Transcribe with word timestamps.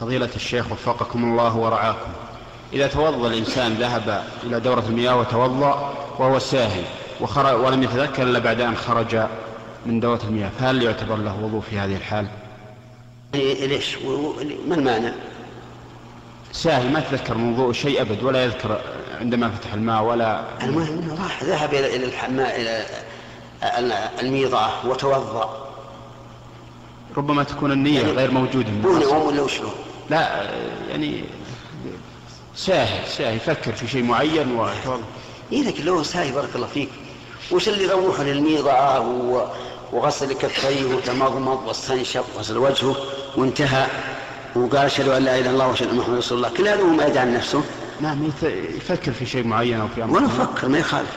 فضيلة 0.00 0.28
الشيخ 0.36 0.72
وفقكم 0.72 1.24
الله 1.24 1.56
ورعاكم 1.56 2.10
إذا 2.72 2.86
توضأ 2.86 3.28
الإنسان 3.28 3.74
ذهب 3.74 4.24
إلى 4.42 4.60
دورة 4.60 4.84
المياه 4.88 5.16
وتوضأ 5.16 5.94
وهو 6.18 6.38
ساهي 6.38 6.82
ولم 7.54 7.82
يتذكر 7.82 8.22
إلا 8.22 8.38
بعد 8.38 8.60
أن 8.60 8.76
خرج 8.76 9.26
من 9.86 10.00
دورة 10.00 10.20
المياه 10.24 10.50
فهل 10.60 10.82
يعتبر 10.82 11.16
له 11.16 11.44
وضوء 11.44 11.60
في 11.60 11.78
هذه 11.78 11.96
الحال؟ 11.96 12.26
إيه، 13.34 13.66
ليش؟ 13.66 13.98
ما 14.68 14.74
المانع؟ 14.74 15.12
ساهي 16.52 16.88
ما 16.88 17.00
تذكر 17.00 17.38
من 17.38 17.52
وضوء 17.52 17.72
شيء 17.72 18.00
أبد 18.00 18.22
ولا 18.22 18.44
يذكر 18.44 18.80
عندما 19.20 19.50
فتح 19.50 19.72
الماء 19.74 20.02
ولا 20.02 20.40
المهم 20.62 21.16
راح 21.22 21.42
ذهب 21.44 21.74
إلى 21.74 22.04
الحماء 22.04 22.60
إلى 22.60 22.86
الميضة 24.22 24.66
وتوضأ 24.84 25.67
ربما 27.16 27.42
تكون 27.42 27.72
النية 27.72 28.00
يعني 28.00 28.12
غير 28.12 28.30
موجودة. 28.30 28.68
هو 28.84 28.98
نوم 28.98 29.26
ولا 29.26 29.42
وشلون؟ 29.42 29.72
لا 30.10 30.50
يعني 30.90 31.24
ساهي 32.54 33.06
ساهي 33.08 33.36
يفكر 33.36 33.72
في 33.72 33.88
شيء 33.88 34.02
معين 34.02 34.52
وتوضأ 34.52 35.04
إيه 35.52 35.62
لكن 35.62 35.84
لو 35.84 36.02
ساهي 36.02 36.32
بارك 36.32 36.48
الله 36.54 36.66
فيك. 36.66 36.88
وش 37.50 37.68
اللي 37.68 37.84
يروح 37.84 38.20
للميضة؟ 38.20 39.00
وغسل 39.92 40.32
كفيه 40.32 40.94
وتمضمض 40.94 41.66
واستنشق 41.66 42.24
وغسل 42.36 42.58
وجهه 42.58 42.96
وانتهى. 43.36 43.86
وقال 44.56 44.76
أشهد 44.86 45.08
أن 45.08 45.22
لا 45.22 45.38
إله 45.38 45.40
إلا 45.40 45.50
الله 45.50 45.68
وأشهد 45.68 45.88
أن 45.88 45.96
محمد 45.96 46.16
رسول 46.16 46.38
الله. 46.38 46.50
كل 46.56 46.68
هذا 46.68 46.82
ما 46.82 47.06
يدعي 47.06 47.18
عن 47.18 47.34
نفسه. 47.34 47.62
نعم 48.00 48.30
يفكر 48.76 49.12
في 49.12 49.26
شيء 49.26 49.44
معين 49.44 49.80
أو 49.80 49.88
في 49.88 50.04
أمر 50.04 50.16
ولا 50.16 50.26
يفكر 50.26 50.68
ما 50.68 50.78
يخالف. 50.78 51.16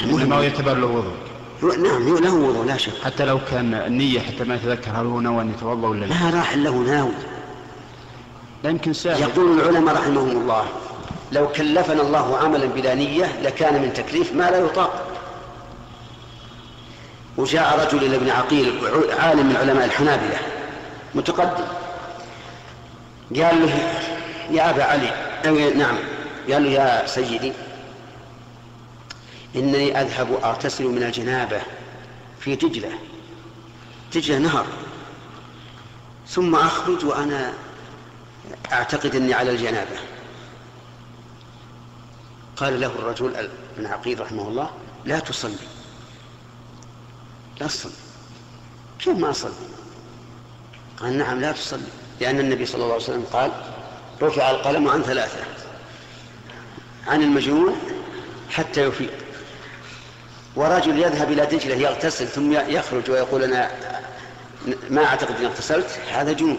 المهم 0.00 0.28
ما 0.28 0.42
يعتبر 0.42 0.74
له 0.74 0.86
وضوء 0.86 1.16
نعم 1.62 2.18
له 2.18 2.34
وضوء 2.34 2.66
لا 2.66 2.76
شك. 2.76 2.92
حتى 3.04 3.24
لو 3.24 3.38
كان 3.50 3.74
النية 3.74 4.20
حتى 4.20 4.44
ما 4.44 4.54
يتذكر 4.54 4.90
هل 4.90 5.06
هو 5.06 5.20
نوى 5.20 5.42
أن 5.42 5.50
يتوضأ 5.50 5.88
ولا 5.88 6.06
لا؟ 6.06 6.14
ما 6.14 6.30
راح 6.30 6.56
له 6.56 6.70
ناوي. 6.70 7.12
لا 8.64 8.70
يمكن 8.70 8.92
سهل 8.92 9.20
يقول 9.20 9.60
العلماء 9.60 9.94
رحمهم 9.94 10.30
الله 10.30 10.64
لو 11.32 11.48
كلفنا 11.48 12.02
الله 12.02 12.38
عملا 12.38 12.66
بلا 12.66 12.94
نية 12.94 13.40
لكان 13.42 13.82
من 13.82 13.92
تكليف 13.92 14.34
ما 14.34 14.50
لا 14.50 14.58
يطاق. 14.58 15.04
وجاء 17.36 17.86
رجل 17.86 18.06
إلى 18.06 18.16
ابن 18.16 18.30
عقيل 18.30 18.72
عالم 19.18 19.46
من 19.46 19.56
علماء 19.56 19.84
الحنابلة 19.84 20.38
متقدم. 21.14 21.64
قال 23.36 23.60
له 23.60 23.72
يا 24.50 24.70
أبا 24.70 24.84
علي 24.84 25.10
نعم 25.74 25.96
قال 26.52 26.64
له 26.64 26.70
يا 26.70 27.06
سيدي 27.06 27.52
إنني 29.58 30.00
أذهب 30.00 30.32
أغتسل 30.32 30.84
من 30.84 31.02
الجنابة 31.02 31.60
في 32.40 32.56
دجلة 32.56 32.98
دجلة 34.14 34.38
نهر. 34.38 34.66
ثم 36.28 36.54
أخرج 36.54 37.04
وأنا 37.04 37.54
أعتقد 38.72 39.16
أني 39.16 39.34
على 39.34 39.50
الجنابة. 39.50 39.96
قال 42.56 42.80
له 42.80 42.86
الرجل 42.86 43.50
ابن 43.76 43.86
عقيل 43.86 44.20
رحمه 44.20 44.48
الله 44.48 44.70
لا 45.04 45.18
تصلي. 45.18 45.54
لا 47.60 47.66
تصلي. 47.66 47.92
كيف 48.98 49.16
ما 49.18 49.30
أصلي؟ 49.30 49.52
قال 51.00 51.18
نعم 51.18 51.40
لا 51.40 51.52
تصلي. 51.52 51.88
لأن 52.20 52.40
النبي 52.40 52.66
صلى 52.66 52.82
الله 52.82 52.94
عليه 52.94 53.04
وسلم 53.04 53.24
قال 53.32 53.52
رفع 54.22 54.50
القلم 54.50 54.88
عن 54.88 55.02
ثلاثة 55.02 55.44
عن 57.06 57.22
المجنون 57.22 57.74
حتى 58.50 58.82
يفيق. 58.82 59.27
ورجل 60.58 60.98
يذهب 60.98 61.32
إلى 61.32 61.46
دجلة 61.46 61.74
يغتسل 61.74 62.26
ثم 62.26 62.52
يخرج 62.52 63.10
ويقول 63.10 63.42
أنا 63.42 63.70
ما 64.90 65.04
أعتقد 65.04 65.36
أني 65.36 65.46
اغتسلت 65.46 66.00
هذا 66.12 66.32
جنون. 66.32 66.58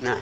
نعم. 0.00 0.20